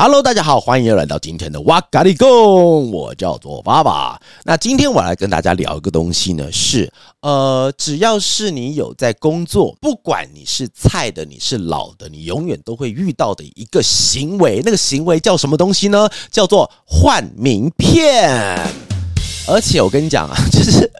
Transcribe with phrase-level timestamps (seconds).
[0.00, 4.16] Hello，大家好，欢迎又来到今天的哇嘎哩供，我叫做爸爸。
[4.44, 6.88] 那今天我来跟大家聊一个东西呢，是
[7.20, 16.08] 呃，只要是你有在工作，不管你是菜的，你是老的，你永远都会遇到的一个行为，那个行为叫什么东西呢？
[16.30, 18.56] 叫做换名片。
[19.48, 20.90] 而且我跟你讲啊， 就是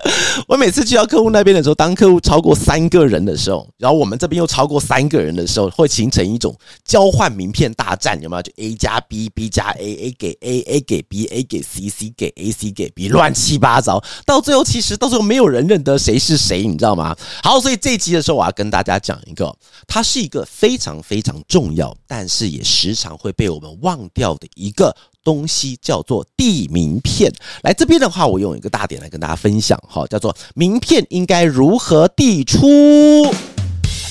[0.46, 8.42] 我每次去到客户那边的时候，当客户超过三个人的时候，然后我们这边又超过三个人的时候，会形成一种交换名片大战，有没有？
[8.42, 17.14] 就 A 加 B，B 加 A，A 给 A，A 给 B，A 给 C，C 给 A，C 给 B，乱七八糟，到最后其实到最后没有人认得谁是谁，你知道吗？
[17.42, 19.54] 好，所以这一集的时候，我要跟大家讲一个，
[19.86, 24.96] 它是一个非常非常重要，但是也时常会被我们忘掉的一个。
[25.24, 27.32] 东西叫做递名片。
[27.62, 32.66] 来这边的话，我用一个大点来跟大家分享哈，叫做名片应该如何递出。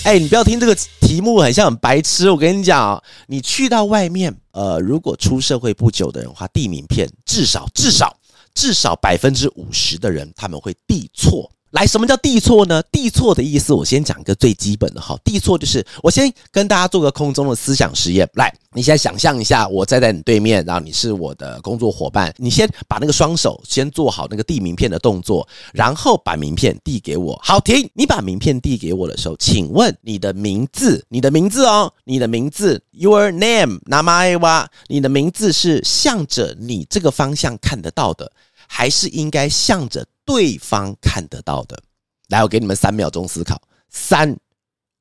[0.03, 2.29] 哎，你不要听这个题目很像很白痴。
[2.31, 8.15] 我跟你讲，你去到外面，呃，如果出社会不久的人话，递名片至少至少
[8.53, 11.51] 至少百分之五十的人他们会递错。
[11.71, 12.81] 来，什么叫递错呢？
[12.83, 15.19] 递错的意思，我先讲一个最基本的哈。
[15.23, 18.27] 递错就是我先跟大家做个空中的思想实验。
[18.35, 22.33] 来，你现在想象一下，我站在你对面，然后你是我的工作伙伴。
[22.37, 27.37] 你先把那个双手先做好那个递名片的动作，然后把名片递给我。
[27.43, 27.89] 好，停！
[27.93, 38.31] 你把名片递给我的时候，请问你的名字，你的名字哦，你的名字，Your name，名前は，你的名字是向着你这个方向看得到的，
[38.67, 40.05] 还是应该向着？
[40.27, 41.81] 对方看得到的，
[42.27, 44.37] 来，我给你们三秒钟思考，三、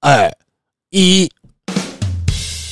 [0.01, 0.31] 二、
[0.91, 1.29] 一，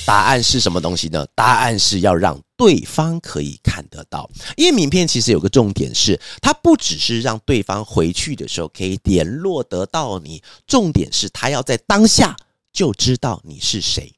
[0.07, 1.27] 答案是什么东西呢？
[1.35, 12.37] 答案是要让对方可以看得到，因为名片其实有个重点是，它不只是让对方回去的时候可以联络得到你，重点是他要在当下
[12.73, 14.15] 就知道你是谁。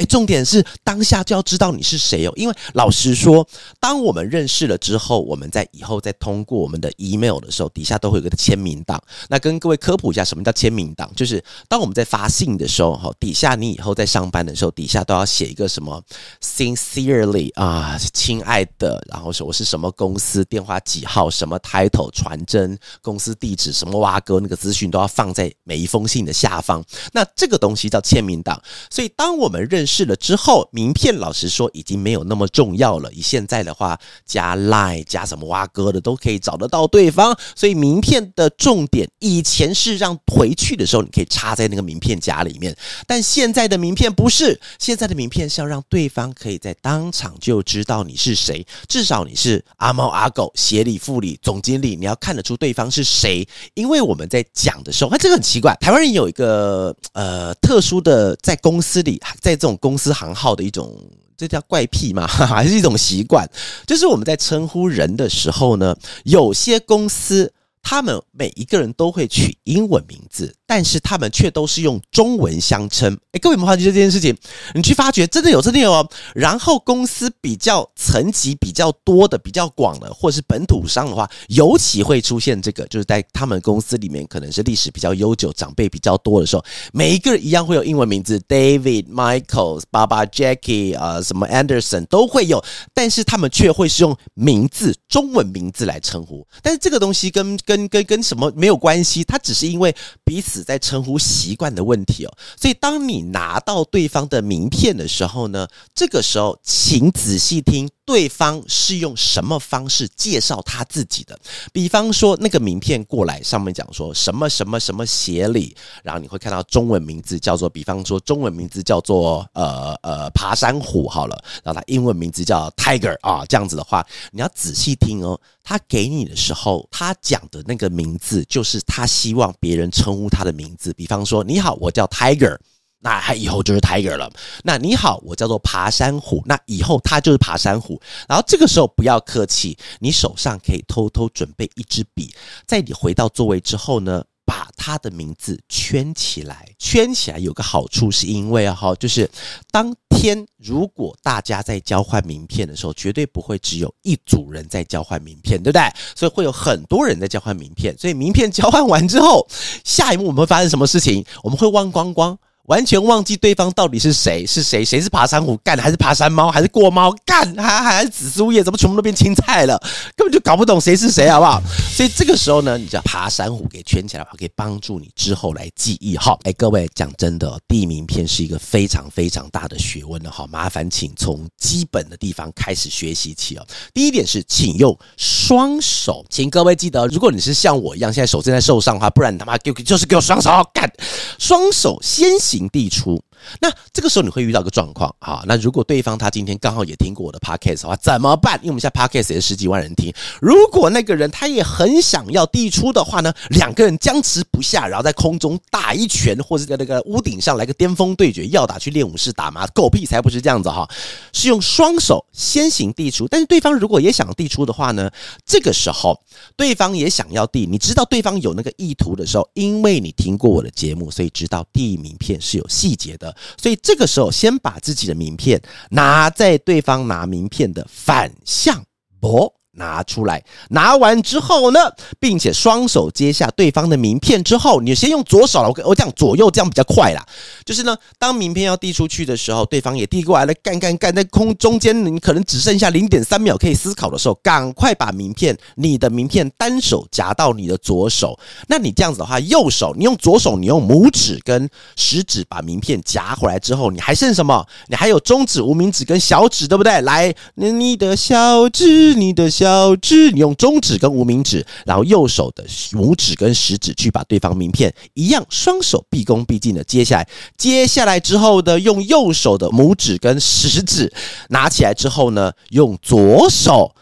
[0.00, 3.46] 哎，重点是当下就要知道你是谁哦，因为老实说，
[3.78, 8.98] 当我们认识了之后，我们在以后再通过我们的 email 的时候，底下都会有个签名档。
[9.28, 11.10] 那跟各位科普一下，什么叫签名档？
[11.14, 16.02] 就是当我们在发信的时候，哈，底下你以后在上班的时候，底下都要写一个什么
[16.42, 26.82] sincerely 啊，亲爱的，然后说我是什么公司，电话几号，什么 title，传真，公司地址，什么挖哥，那个资讯都要放在每一封信的下方。
[27.12, 28.58] 那这个东西叫签名档。
[28.88, 33.12] 所以当我们认识试了之后，名片老实说已经没有那么重要了。
[33.12, 37.36] 以现在的话，加 Line 加什么挖哥的都可以找得到对方。
[37.56, 42.74] 所以名片的重点，以前是让回去的时候你可以插在那个名片夹里面，
[43.04, 53.44] 但现在的名片不是，现在的名片是要让对方可以在当场就知道你是谁，至少你是阿猫阿狗、协理、副理、总经理，你要看得出对方是谁。
[53.74, 59.76] 因为我们在讲的时候，啊，这个很奇怪，台湾人有一个呃特殊的，在公司里，在这种。
[59.80, 60.96] 公司行号的一种，
[61.36, 62.26] 这叫怪癖吗？
[62.28, 63.48] 还是一种习惯？
[63.86, 67.52] 就是我们在称呼人的时候呢，有些公司
[67.82, 70.54] 他们每一个人都会取英文名字。
[70.70, 74.32] 但是他们却都是用中文相称，诶，各位有没有发觉这件事情？
[74.72, 76.08] 你去发觉真的有，真的有哦。
[76.32, 92.64] 然后公司比较层级比较多的、比较广的，或是本土商的话，尤其会出现这个，就是在他们公司里面可能是历史比较悠久、长辈比较多的时候，每一个人一样会有英文名字，David、Michael、爸爸、Jackie 啊，什么 Anderson 都会有，
[92.94, 96.46] 但是他们却会是用名字、中文名字来称呼。
[96.62, 99.92] 但是这个东西跟跟跟跟什么没有关系，它只是因为
[100.24, 100.59] 彼此。
[100.62, 107.88] 在称呼习惯的问题哦，所以当你拿到对方的名片的时候呢，这个时候请仔细听。
[108.10, 111.38] 对方是用什么方式介绍他自己的？
[111.72, 125.40] 比方说，那个名片过来，上面讲说什么什么什么协理，然后你会看到中文名字叫做，比方说中文名字叫做呃呃爬山虎好了，然后他英文名字叫 Tiger 啊，这样子的话，你要仔细听哦。
[125.62, 130.92] 他给你的时候，他讲的那个名字就是他希望别人称呼他的名字。
[130.94, 132.58] 比方说，你好，我叫 Tiger。
[133.00, 134.30] 那他以后就是 Tiger 了。
[134.62, 136.42] 那你好，我叫做爬山虎。
[136.46, 138.00] 那以后他就是爬山虎。
[138.28, 142.32] 然后这个时候不要客气，你手上可以偷偷准备一支笔，
[142.66, 146.68] 在你回到座位之后呢，把他的名字圈起来。
[146.78, 149.30] 圈起来有个好处，是因为哈，就是
[149.70, 155.82] 当天如果大家在交换名片的时候，绝对不会只有一组人在交换名片，对不对？
[156.14, 157.96] 所以会有很多人在交换名片。
[157.96, 159.46] 所以名片交换完之后，
[159.84, 161.24] 下一幕我们会发生什么事情？
[161.42, 162.38] 我们会忘光光。
[162.70, 164.84] 完全忘记对方到底是谁，是谁？
[164.84, 168.62] 谁是爬山虎干的，还是爬山猫，还是过猫干，还还是紫苏叶？
[168.62, 169.76] 怎么全部都变青菜了？
[170.16, 171.60] 根本就搞不懂谁是谁，好不好？
[171.92, 176.16] 所以这个时候呢，你就要爬山虎给圈起来的话，可以帮助你之后来记忆。
[176.16, 183.66] 好，哎，各位讲真的，地名片是一个非常非常大的学问的，哈，麻烦请从基本的地方开始学习起哦。
[183.92, 190.88] 第一点是，请用双手，请各位记得，如果你是像我一样现在手正在受伤的话，不然他妈给就是给我双手干，
[191.36, 193.24] 双手先洗平地出。
[193.60, 198.58] 那这个时候你会遇到个状况啊，那如果对方他今天刚好也听过我的 podcast 的话，怎么办？
[198.62, 200.12] 因为我们现在 podcast 也是十几万人听。
[200.40, 209.66] 如果那个人他也很想要递出的话呢，两个人僵持不下，然后在空中打一拳，或者在那个屋顶上来个巅峰对决，要打去练武士打吗？
[209.74, 210.88] 狗屁才不是这样子哈！
[211.32, 215.10] 是用双手先行递出，但是对方如果也想递出的话呢，
[215.44, 216.18] 这个时候
[216.56, 223.29] 对方也想要递，你知道对方有那个意图的时候，因为你听过我的节目，所以知道递名片是有细节的。
[223.56, 225.60] 所以这个时候，先把自己的名片
[225.90, 228.84] 拿在对方拿名片的反向，
[229.20, 229.59] 不。
[229.72, 231.78] 拿出来，拿完之后呢，
[232.18, 235.68] 并且双手接下对方的名片之后，你先用左手了。
[235.68, 237.24] 我我讲左右这样比较快啦。
[237.64, 248.36] 就是呢，当名片要递出去的时候，对方也递过来了，干干干，在空中间，你可能只剩下零点三秒可以思考的时候，赶快把名片，你的名片单手夹到你的左手。
[248.66, 254.66] 那你这样子的话，右手你用左手，你用拇指跟食指把名片夹回来之后，你还剩什么？
[254.88, 257.00] 你还有中指、无名指跟小指，对不对？
[257.02, 259.48] 来，你的小指，你的。
[259.60, 267.28] 小智，你用中指跟无名指，然后右手的拇指跟食指去把对方名片一样，双手毕恭毕敬的接下来。
[267.58, 271.12] 接下来之后呢，用右手的拇指跟食指
[271.50, 273.94] 拿起来之后呢，用左手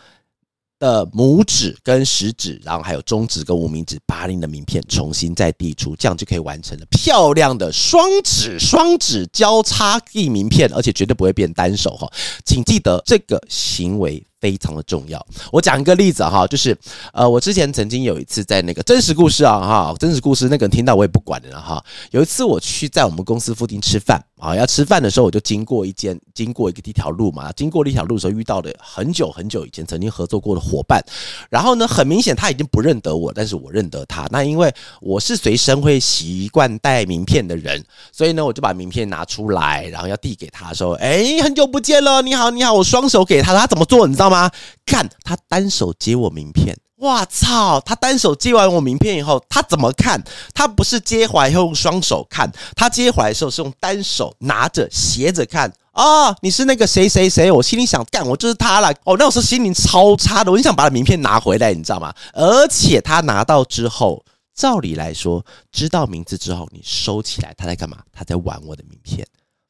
[0.78, 12.08] 的拇指跟食指，然后还有中指跟无名指，把你的名片重新再递出，这样就可以完成了漂亮的双指双指交叉递名片，而且绝对不会变单手哈，
[12.44, 14.24] 请记得这个行为。
[14.40, 15.24] 非常的重要。
[15.52, 16.76] 我讲一个例子哈，就是
[17.12, 21.84] 呃，我之前曾经有一次在那个真实故事啊哈，真实故事那个人听到我也不管了哈。
[22.10, 31.02] 有一次我去在我们公司附近吃饭啊，要吃饭的时候我就经过一间经过一个一条路嘛，经过一条路的时候遇到了很久很久以前曾经合作过的伙伴，
[31.50, 34.26] 然后呢，很明显他已经不认得我，但是我认得他。
[34.30, 44.06] 那因为我是随身会习惯带名片的人，所以呢，我就把名片拿出来，然后要递给他说：“哎，很久不见了，你好，你好。”我双手给他，他怎么做？
[44.06, 44.50] 你知道吗？
[44.86, 47.80] 看他单手接我名片，哇操！
[47.80, 50.22] 他单手接完我名片以后，他怎么看？
[50.52, 55.72] 他不是接回来用双手看，他接回来的时候是用单手拿着斜着看。
[55.92, 57.50] 哦，你是那个谁谁谁？
[57.50, 58.92] 我心里想，干，我就是他了。
[59.04, 62.14] 哦，那我是心情超差的，我很想把他名片拿回来，你知道吗？
[62.32, 64.24] 而且他拿到之后，
[64.54, 67.98] 照理来说，知道名字之后，你收起来，他在干嘛？
[68.12, 69.26] 他在玩我的名片。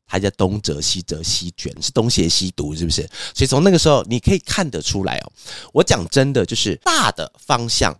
[0.08, 3.02] 还在东折西折西卷，是东邪西毒，是不是？
[3.34, 5.32] 所以从那个时候，你可以看得出来哦。
[5.72, 7.94] 我讲真的，就是大的方向，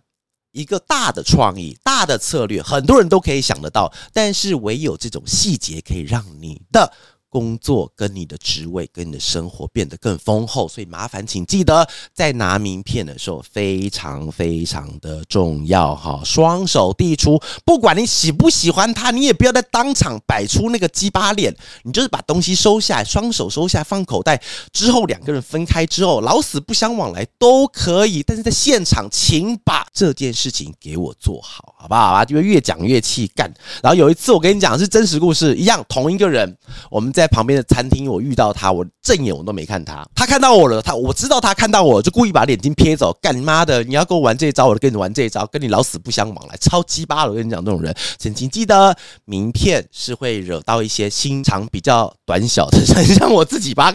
[0.51, 6.91] 一个大的创意，大的策略，很多人都可以想得到，但是唯有这种细节可以让你的。
[7.29, 24.41] 工作跟你的职位跟你的生活变得更丰厚，所以麻烦请记得在拿名片的时候非常非常的重要哈，双手递出，不管你喜不喜欢他，你也不要在当场摆出那个鸡巴脸，你就是把东西收下来，双手收下放口袋，
[24.73, 32.25] 之后两个人分开之后，老死不相往来都可以，但是在现场请把这件事情给我做好，好不好啊？
[32.29, 33.51] 因为越讲越气干。
[33.83, 36.57] 然后有一次我跟你讲是真实故事，一样同一个人，
[36.89, 37.29] 我们在。
[37.29, 40.03] 旁边的餐厅，我遇到他，我正眼我都没看他。
[40.15, 43.15] 他看到我了，他我知道他看到我，就故意把眼睛撇走。
[43.21, 43.83] 干妈的！
[43.83, 47.27] 你要跟我玩这一招，我就跟你玩这一招，跟你老死不相往来，超鸡巴！
[47.27, 53.93] 我跟你讲，这种人，请请记得，名片是会惹到一些心肠比较短小的人， 像我自己吧。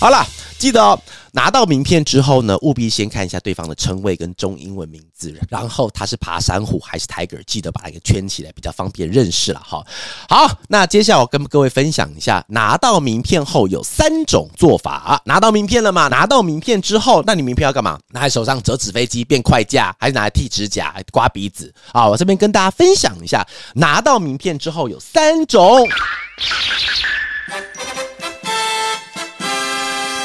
[0.00, 0.26] 好了。
[0.58, 1.00] 记得哦，
[1.32, 9.82] 拿到名片之后呢，务必先看一下对方的称谓跟中英文名字，然后他是爬山虎还是 Tiger，记得把它给圈起来，比较方便认识了哈。
[10.28, 15.22] 好，那接下来我跟各位分享一下，拿到名片后有三种做法。
[15.24, 16.08] 拿到名片了吗？
[16.08, 17.98] 拿到名片之后，那你名片要干嘛？
[18.08, 21.72] 拿在手上折纸飞机变快架，还是拿来剃指甲、刮鼻子？
[21.92, 25.88] 啊，我这边跟大家分享一下，拿到名片之后有三种。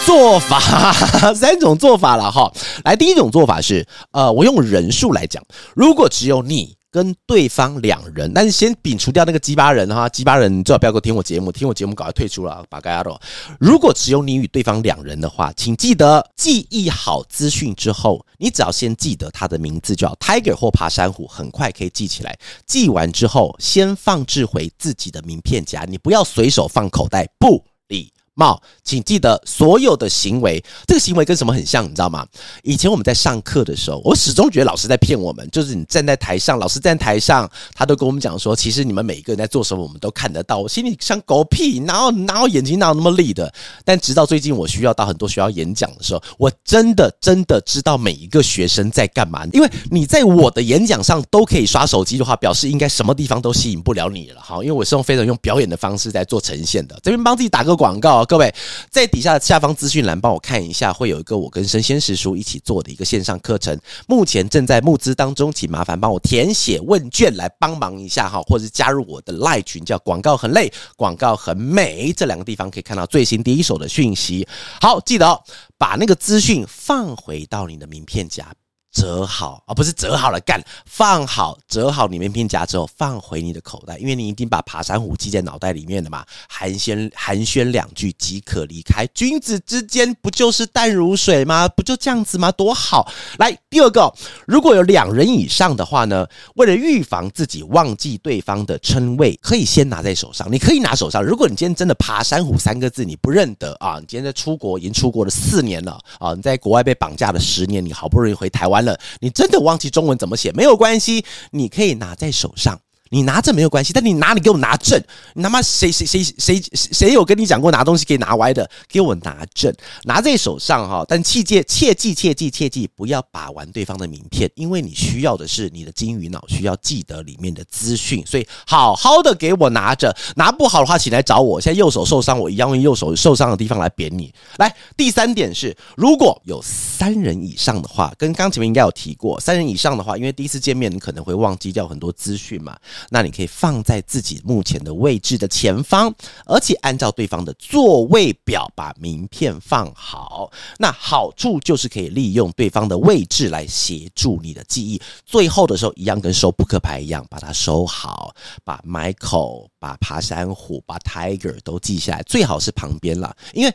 [0.05, 0.93] 做法
[1.33, 2.51] 三种做法了哈，
[2.83, 5.43] 来第一种做法是，呃，我用人数来讲，
[5.75, 13.19] 如果只有你跟对方两人，但是先摒除掉那个鸡巴人哈，鸡巴人最好不要给我听我节目，听我节目赶快退出了，把盖亚罗。
[13.59, 22.37] 如果只有你与对方两人的话，请记得记忆好资讯之后，你只要先记得他的名字叫 Tiger 或爬山虎，很快可以记起来。
[22.67, 32.25] 记完之后，先放置回自己的名片夹，你不要随手放口袋，不礼貌，请记得所有的行为，这个行为跟什么很像，你知道吗？
[32.63, 35.47] 以前我们在上课的时候，我始终觉得老师在骗我们。
[35.51, 40.59] 就是你站在台上，老师站在台上，他都跟我们讲说，其实你们每一个人在做什么，我们都看得到。
[40.59, 43.51] 我心里像狗屁，哪有哪有眼睛哪有那么利的？
[43.85, 49.45] 但直到最近，我需要到很多学校演讲的时候，我真的真的知道每一个学生在干嘛。
[49.53, 54.41] 因为你在我的演讲上都可以刷手机的话，表示应该什么地方都吸引不了你了。
[54.41, 56.99] 好，因为我是用非常用表演的方式在做呈现的。
[57.01, 58.24] 这边帮自己打个广告。
[58.25, 58.53] 各位
[58.89, 63.77] 在底下的下方资讯栏帮我看一下，会有一个我跟生鲜师叔一起做的一个线上课程，
[64.07, 74.47] 目前正在募资当中，请麻烦帮我填写问卷来帮忙一下哈，或者是加入我的赖群，叫广告很累，广告很美，这两个地方可以看到最新第一手的讯息。
[74.81, 75.41] 好，记得哦，
[75.77, 78.45] 把那个资讯放回到你的名片夹。
[78.95, 86.25] 折好啊，不是折好了干，放好折好你名片夹之后放回你的口袋，因为你已经把爬山虎记在脑袋里面了嘛。
[86.47, 91.67] 寒暄寒暄两句即可离开，君子之间不就是淡如水吗？
[91.67, 92.49] 不就这样子吗？
[92.53, 93.11] 多好！
[93.37, 94.09] 来第二个，
[94.47, 96.25] 如果有两人以上的话呢，
[96.55, 100.47] 为了预防自己忘记对方的称谓，可以先拿在手上。
[100.49, 101.21] 你可以拿手上。
[101.21, 108.84] 如果你今天真的爬山虎三个字你不认得啊，你今天在出国已经出国了四年了啊，你在国外被绑架了十年，你好不容易回台湾。
[109.19, 112.79] 你真的忘记中文怎么写没有关系，你可以拿在手上。
[113.09, 115.01] 你拿着没有关系，但你拿你给我拿正，
[115.33, 118.69] 你他妈谁谁谁谁谁有跟你讲过拿东西可以拿歪的？
[118.87, 121.05] 给我拿正，拿在手上哈。
[121.07, 130.15] 但切记切记切记切记，不要把玩对方的名片，因为你需要的是你的金鱼脑需要记得里面的资讯，所以好好的给我拿着。
[130.35, 131.61] 拿不好的话，请来找我。
[131.61, 134.33] 现在右手受伤，我一样用右手受伤的地方来扁你。
[134.57, 142.75] 来，第三点是，如果有三人以上的话，跟刚前面应该有提过，三人以上的话，因为第一次见面你可能会忘记掉很多资讯嘛。
[143.09, 146.13] 那你可以放在自己目前的位置的前方，
[146.45, 150.51] 而且按照对方的座位表把名片放好。
[150.77, 155.01] 那好处就是可以利用对方的位置来协助你的记忆。
[155.25, 158.33] 最后的时候，一样跟收扑克牌一样，把它收好，
[158.63, 163.73] 把 Michael、把爬山虎、把 Tiger 都记下来，最好是旁边了，因为。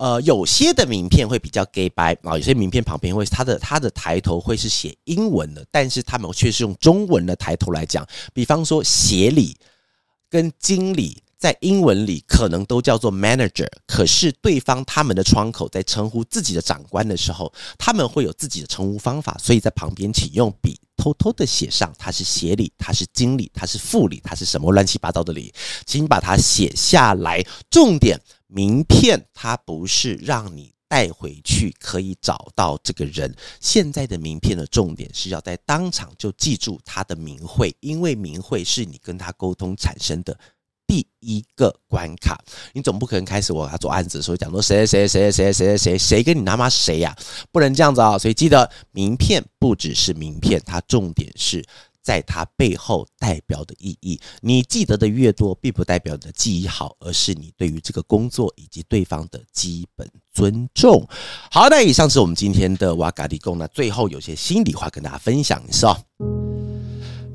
[0.00, 8.02] 呃，有些的名片会比较 gay 白啊，有些名片旁边会它的它的抬头会是写英文的，但是他们却是用中文的抬头来讲。
[8.32, 9.54] 比方说协理
[10.30, 25.52] 跟经理在英文里可能都叫做 manager，可是对方他们的窗口在称呼自己的长官的时候，他们会有自己的称呼方法，所以在旁边请用笔偷偷的写上他是协理，他是经理，他是副理，他是什么乱七八糟的理，
[25.84, 28.18] 请把它写下来，重点。
[28.52, 40.36] 名片它不是让你带回去可以找到这个人，现在的名片的重点是要在当场就记住他的名讳，因为名讳是你跟他沟通产生的
[40.88, 42.36] 第一个关卡。
[42.72, 47.16] 你总不可能开始我要做案子的时候讲说谁谁谁谁谁谁谁谁跟你他妈谁呀？
[47.52, 48.18] 不能这样子啊！
[48.18, 51.64] 所以记得名片不只是名片，它重点是。
[52.02, 61.06] 在它背后代表的意义，你记得的越多，并不代表你的记忆好，而是你对于这个工作以及对方的基本尊重。
[61.50, 65.96] 好，那以上是我们今天的瓦嘎利贡，那最后有些心里话跟大家分享一下。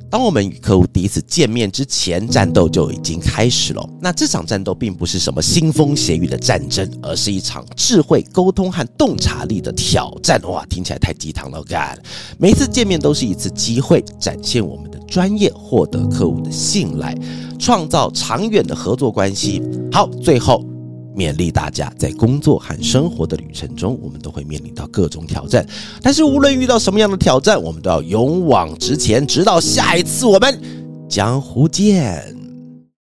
[0.09, 3.89] 当我们与客户第一次见面之前，战斗就已经开始了。
[3.99, 10.41] 那这场战斗并不是什么腥风血雨的战争，而是一场智慧沟通和洞察力的挑战。
[10.43, 11.97] 哇，听起来太鸡汤了干！
[12.37, 17.15] 每一次见面都是一次机会，展现我们的专业，获得客户的信赖，
[17.59, 19.61] 创造长远的合作关系。
[19.91, 20.74] 好，最后。
[21.15, 25.65] 勉励大家，在工作和生活的旅程中，我们都会面临到各种挑战。
[26.01, 30.59] 但是，无论遇到什么样的挑战，我们都要勇往直前，直到下一次我们
[31.07, 32.44] 江湖见。